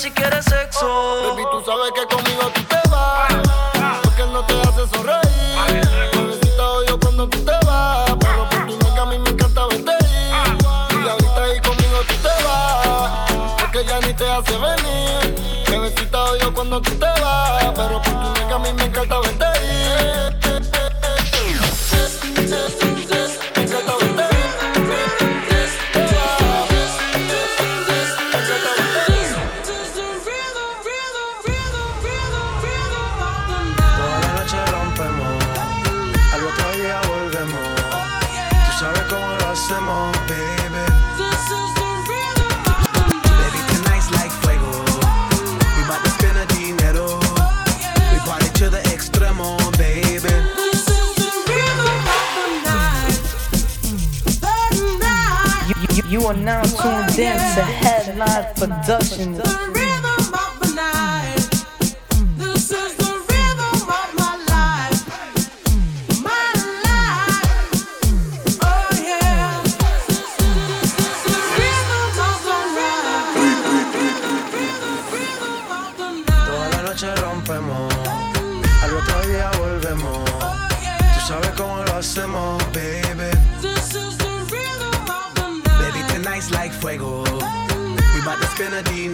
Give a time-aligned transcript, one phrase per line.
[0.00, 0.69] si quieres ser
[58.60, 58.99] but the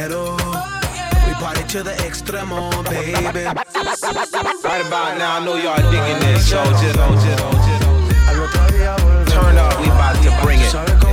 [0.00, 0.36] quiero.
[1.26, 3.44] We party to the extremo, baby.
[3.44, 7.90] Right about now, I know y'all digging this, so just, just, just, just.
[9.32, 11.09] Turn up, we about to bring it.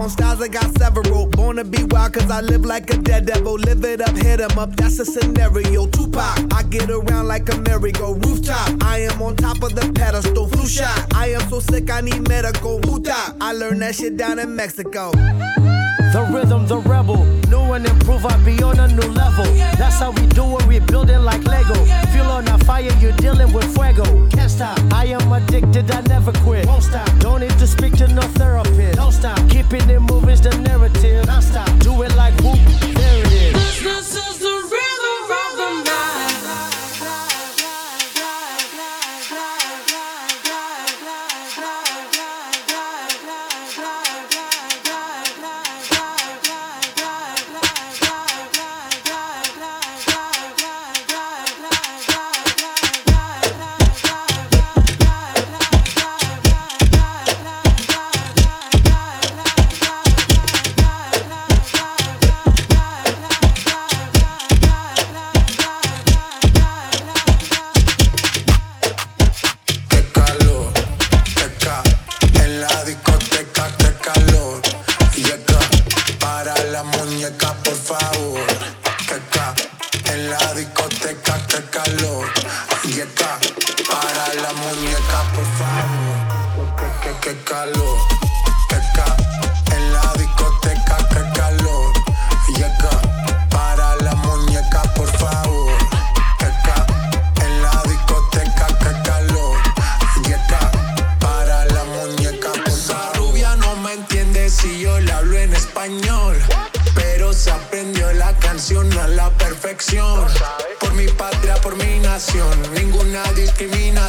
[0.00, 1.26] on styles, I got several.
[1.26, 3.54] Born to be wild, cause I live like a dead devil.
[3.54, 5.86] Live it up, hit em up, that's a scenario.
[5.86, 8.14] Tupac, I get around like a merry-go.
[8.14, 10.48] Rooftop, I am on top of the pedestal.
[10.48, 12.80] Flu shot, I am so sick, I need medical.
[12.80, 15.12] Puta, I learned that shit down in Mexico.
[15.12, 17.24] The rhythm, the rebel.
[17.48, 19.44] New and improve, I be on a new level.
[19.78, 21.74] That's how we do it, we building like Lego.
[22.12, 24.04] Feel on a fire, you're dealing with fuego.
[24.30, 26.66] Can't stop, I am addicted, I never quit.
[26.66, 28.49] Won't stop, don't need to speak to no third
[29.72, 30.19] up in the mood.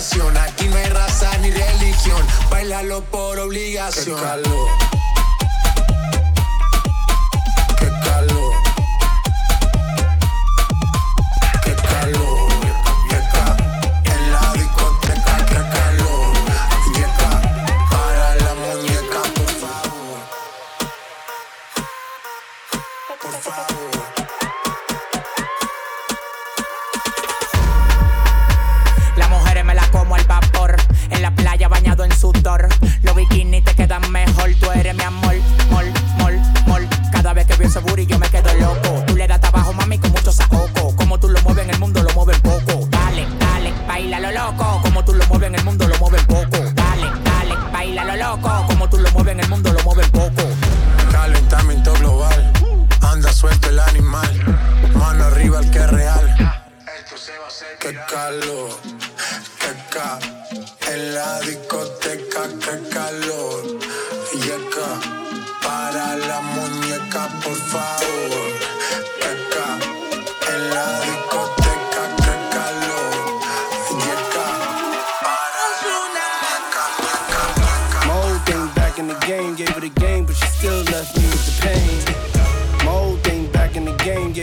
[0.01, 2.25] Aquí no hay raza ni religión.
[2.49, 4.19] Bailalo por obligación.
[4.19, 4.69] Calor.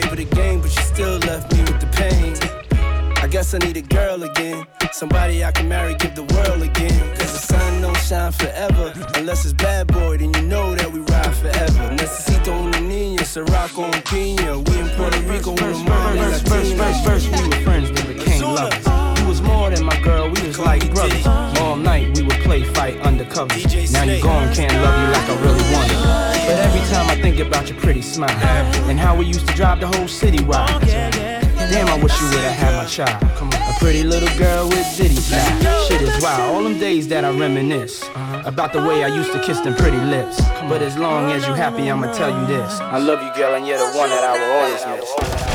[0.09, 2.35] Her the game, but she still left me with the pain.
[3.17, 4.65] I guess I need a girl again.
[4.91, 6.99] Somebody I can marry, give the world again.
[7.17, 8.93] Cause the sun don't shine forever.
[9.15, 11.95] Unless it's bad boy, then you know that we ride forever.
[11.95, 14.57] Necesito una niña, Ciroc on piña.
[14.67, 18.41] We in Puerto Rico, una mama First, first, first, first, we were friends, then became
[18.41, 18.98] lovers.
[19.39, 21.25] Was more than my girl, we was like brothers.
[21.59, 23.55] All night we would play fight undercover.
[23.91, 25.99] Now you gone, can't love you like I really wanted.
[26.47, 28.29] But every time I think about your pretty smile
[28.89, 30.69] and how we used to drive the whole city wild.
[30.71, 30.79] Oh,
[31.71, 33.21] Damn, I wish you would've had my child.
[33.23, 35.87] A pretty little girl with ditty style.
[35.87, 36.55] Shit is wild.
[36.55, 38.03] All them days that I reminisce
[38.45, 40.41] about the way I used to kiss them pretty lips.
[40.67, 42.79] But as long as you happy, I'ma tell you this.
[42.79, 45.48] I love you, girl, and you're the one that I will always miss.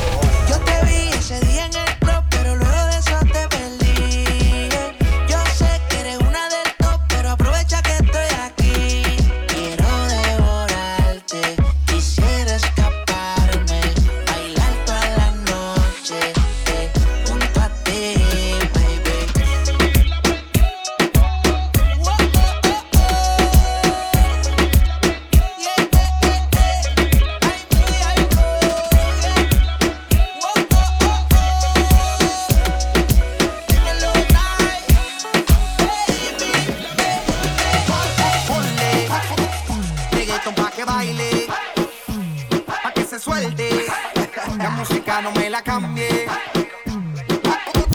[45.15, 46.27] Música no me la cambie.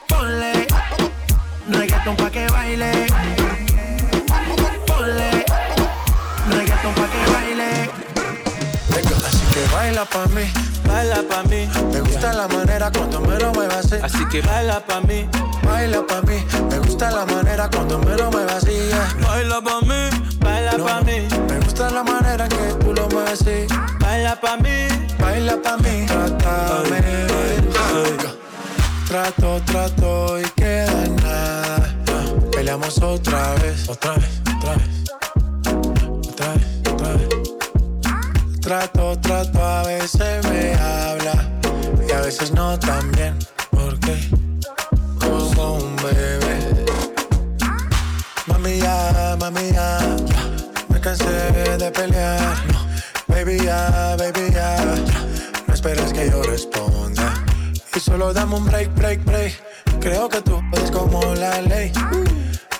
[0.07, 0.67] Ponle
[1.69, 3.07] reggaeton pa' que baile.
[4.87, 5.45] Ponle
[6.49, 7.89] reggaeton pa' que baile.
[9.27, 10.45] Así que baila pa' mí,
[10.87, 13.95] Baila pa' mí, me gusta la manera cuando me lo muevas así.
[14.01, 15.27] así que baila pa' mí,
[15.63, 18.89] Baila pa' mí, me gusta la manera cuando me lo muevas así.
[19.21, 20.09] baila pa' mí,
[20.89, 23.43] pa' mí, Me gusta la manera que tú lo mueves
[23.99, 24.87] baila pa' mí.
[25.19, 26.99] Baila pa' mí, trátame.
[29.07, 31.95] Trato, trato y queda nada.
[32.51, 34.89] Peleamos otra vez, otra vez, otra vez.
[36.29, 37.29] Otra vez, otra vez.
[38.61, 41.35] Trato, trato, a veces me habla
[42.07, 43.11] y a veces no tan
[53.69, 54.75] ya, baby ya,
[55.67, 57.33] no esperes que yo responda.
[57.95, 59.53] Y solo dame un break, break, break.
[59.99, 61.91] Creo que tú eres como la ley.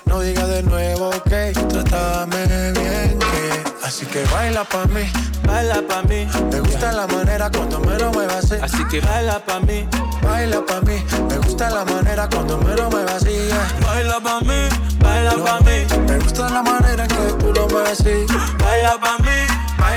[0.06, 5.04] No digas de nuevo que trátame bien, que así que baila pa' mí.
[5.46, 8.56] Baila pa' mí, Me gusta la manera cuando me lo muevas así.
[8.60, 9.86] así que baila pa' mí,
[10.22, 10.96] Baila pa' mí.
[11.28, 13.48] Me gusta la manera cuando me lo muevas así.
[13.86, 14.60] baila pa' mí,
[14.98, 18.26] baila pa' mí, Me gusta la manera que tú lo mueves así.
[18.58, 19.38] baila pa' mí,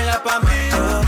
[0.04, 1.03] baila pa' mí.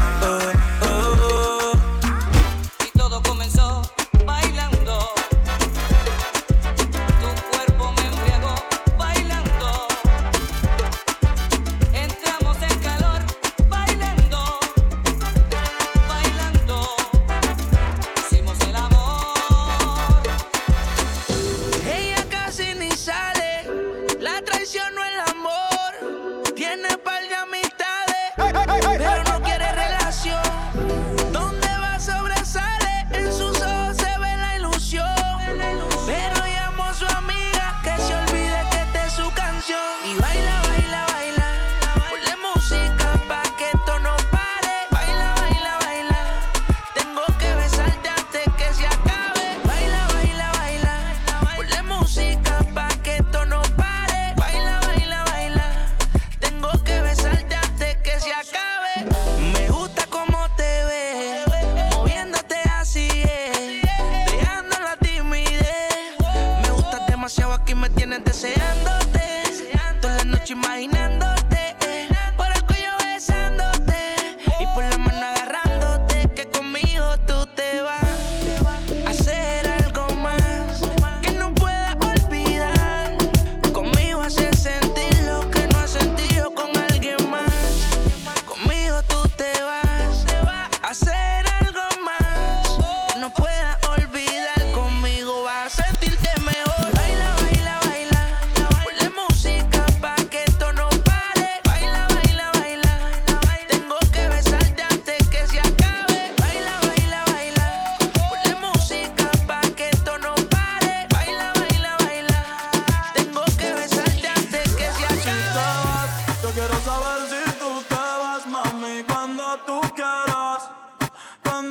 [40.20, 40.65] light up.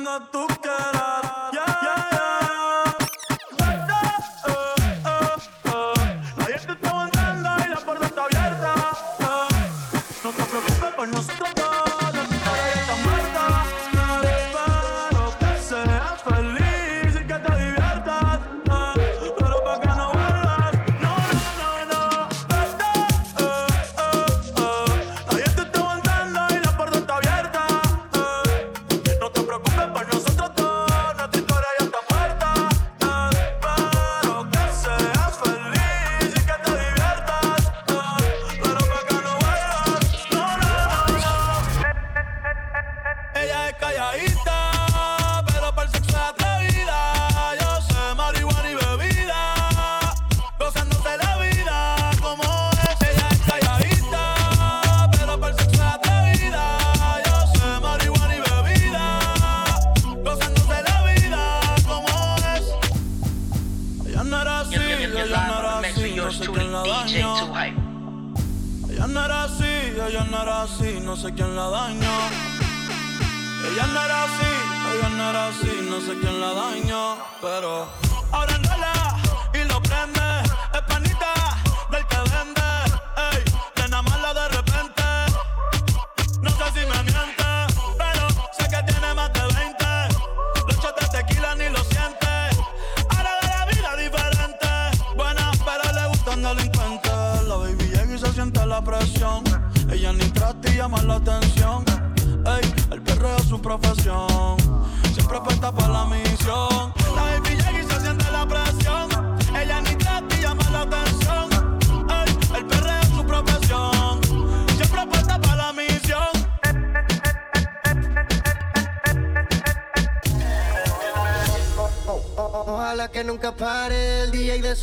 [0.04, 0.95] cuando tú quieras.
[43.96, 46.98] calladita, pero para el sexo es atrevida.
[47.60, 49.54] Yo sé marihuana y bebida,
[50.58, 53.08] gozándose la vida como es.
[53.08, 56.64] Ella es calladita, pero para el sexo atrevida.
[57.24, 59.04] Yo sé marihuana y bebida,
[60.22, 62.08] gozándose la vida como
[62.54, 62.64] es.
[64.06, 67.34] Ella no era así, ella no era así, no sé quién la dañó.
[68.90, 72.35] Ella no era así, ella no era así, no sé quién la dañó.
[73.76, 74.52] Ella no era así,
[74.94, 77.86] ella no era así, no sé quién la dañó, pero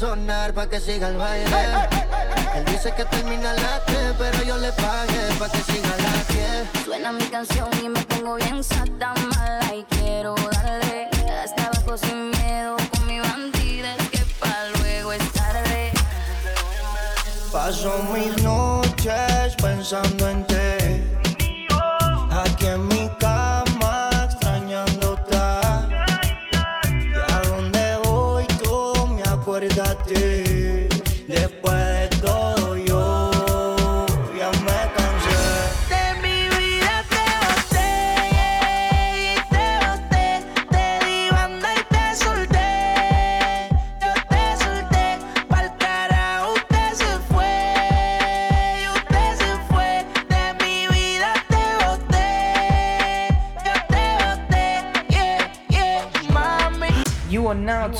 [0.03, 1.61] sonar pa' que siga el baile.
[2.55, 6.09] Él dice que termina la las 3, pero yo le pagué pa' que siga la
[6.15, 6.85] las 10.
[6.85, 11.07] Suena mi canción y me pongo bien sata mala y quiero darle
[11.43, 15.91] hasta abajo sin miedo con mi bandida que pa' luego es tarde.
[17.53, 20.63] Paso mis noches pensando en ti.
[22.43, 23.02] Aquí en mi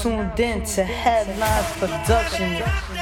[0.04, 2.93] tuned in to Headline Productions.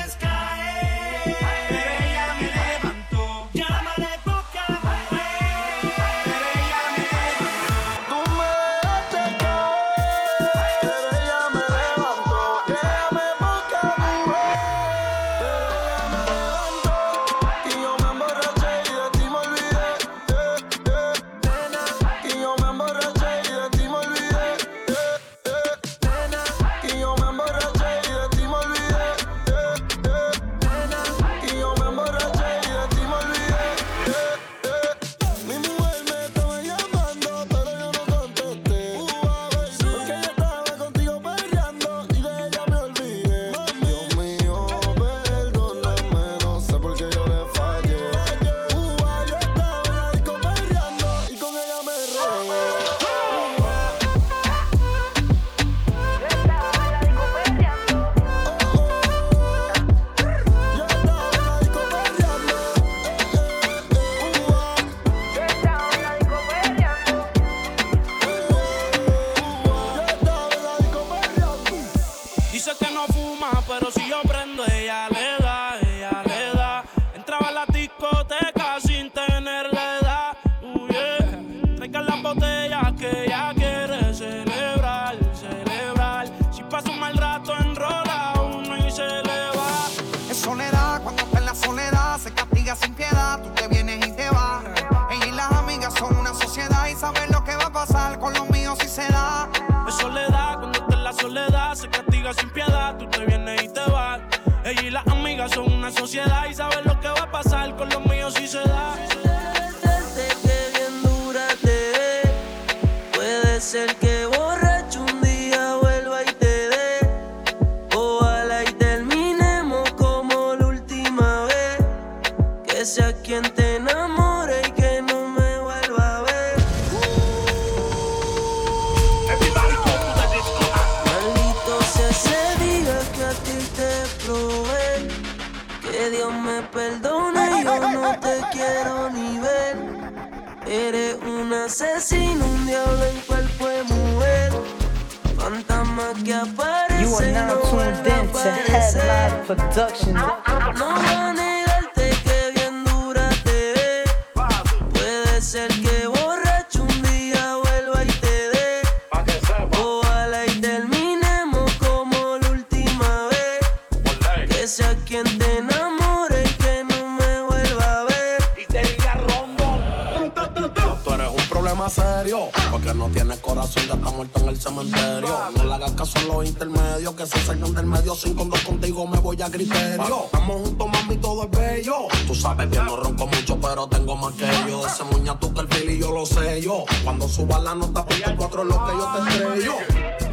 [177.21, 178.15] Que se salgan del medio.
[178.15, 180.25] Sin con dos contigo me voy a criterio.
[180.25, 182.07] Estamos juntos, mami, todo es bello.
[182.27, 184.85] Tú sabes bien, no ronco mucho, pero tengo más que yo.
[184.85, 186.83] Ese muña tú que el fili yo lo sé yo.
[187.03, 189.73] Cuando suba la nota, punto cuatro es lo que yo te estrello.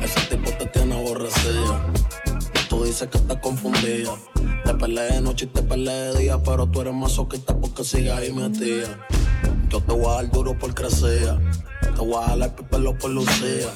[0.03, 1.81] Ese tipo te tiene aborrecido.
[2.69, 4.13] Tú dices que estás confundida.
[4.65, 8.13] Te peleé de noche y te peleé de día, pero tú eres masoquista porque sigues
[8.13, 9.07] ahí metida.
[9.69, 11.39] Yo te voy a dar duro por crecer.
[11.83, 13.69] Te voy a jalar pelo por lucía.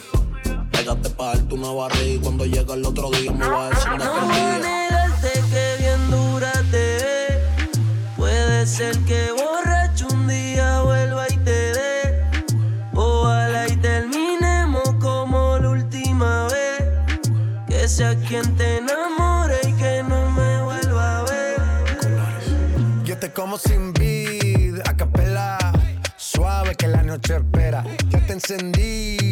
[0.82, 3.92] Pégate pa' darte una barriga y cuando llega el otro día me va a decir
[3.92, 7.40] de No negarte que bien dura te ve.
[8.16, 12.24] Puede ser que borracho un día vuelva y te dé.
[12.94, 16.82] Ojalá y terminemos como la última vez.
[17.68, 21.62] Que sea quien te enamore y que no me vuelva a ver.
[23.04, 25.58] Yo te como sin vid, a capela.
[26.16, 27.84] Suave que la noche espera.
[28.10, 29.31] Ya te encendí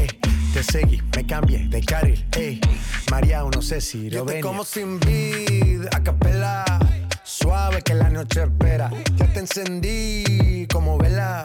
[0.61, 2.61] Te seguí, me cambié de carril, eh.
[3.09, 4.43] María, no sé si lo venir.
[4.43, 6.63] como sin vid, a capela.
[7.23, 8.91] Suave que la noche espera.
[9.15, 11.41] Ya te encendí como vela.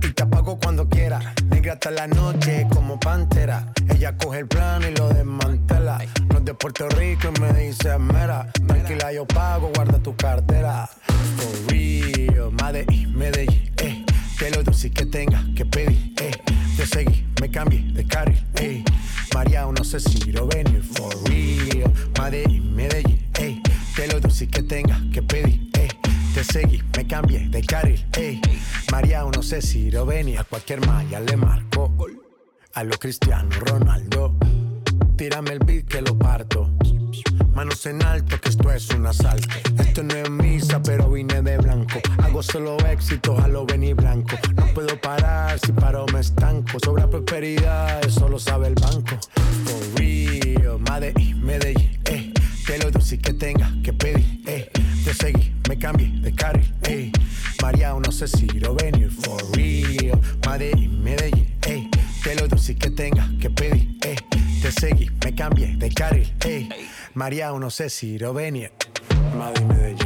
[0.00, 1.34] Y te apago cuando quiera.
[1.46, 3.72] Negra hasta la noche como pantera.
[3.88, 5.98] Ella coge el plano y lo desmantela.
[6.30, 8.48] No es de Puerto Rico y me dice mera.
[8.64, 10.88] Tranquila, yo pago, guarda tu cartera.
[11.36, 13.73] For real, Medellín, Medellín,
[14.34, 14.38] eh.
[14.38, 16.32] Te lo dulce que tenga que pedir, eh.
[16.76, 18.84] Te seguí, me cambié de carril, eh.
[19.32, 20.82] María, no sé si lo venir.
[20.82, 23.60] For real, Medellín, Medellín, eh.
[23.94, 25.88] Te lo dulce que tenga que pedir, eh.
[26.34, 28.40] Te seguí, me cambié de carril, ey.
[28.90, 30.40] María, no sé si lo venía.
[30.40, 31.94] A cualquier malla le marco.
[32.74, 34.34] A lo Cristiano Ronaldo.
[35.16, 36.70] Tírame el beat que lo parto.
[37.54, 39.48] Manos en alto, que esto es un asalto.
[39.78, 42.00] Esto no es misa, pero vine de blanco.
[42.22, 44.36] Hago solo éxitos a lo venir blanco.
[44.56, 46.78] No puedo parar, si paro me estanco.
[46.84, 49.16] Sobra prosperidad, eso lo sabe el banco.
[49.64, 52.32] For real, Medellín, Medellín, eh.
[52.66, 54.70] Te lo dulce que tenga que pedir, eh.
[55.04, 57.12] Te seguí, me cambié de carril, eh.
[57.62, 58.46] María, no sé si
[67.24, 68.70] María, no sé si lo venir.
[69.38, 70.03] Madrid, Medellín.